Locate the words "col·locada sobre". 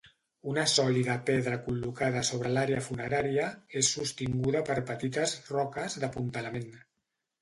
1.67-2.51